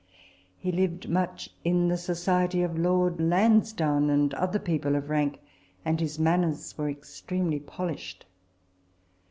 [0.57, 5.39] He lived much in the society of Lord Lansdowne and other people of rank;
[5.85, 8.25] and his manners were ex tremely polished.